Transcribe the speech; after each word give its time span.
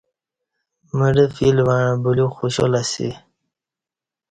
مڑہ 0.97 1.25
فیل 1.35 1.57
وعݩہ 1.67 1.91
بلیوک 2.03 2.31
خوشال 2.37 2.73
اسی 2.81 3.09